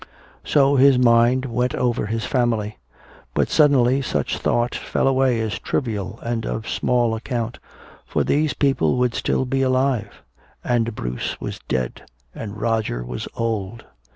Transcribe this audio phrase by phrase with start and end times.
[0.43, 2.79] So his mind went over his family.
[3.35, 7.59] But suddenly such thoughts fell away as trivial and of small account.
[8.07, 10.23] For these people would still be alive.
[10.63, 12.01] And Bruce was dead,
[12.33, 13.85] and Roger was old.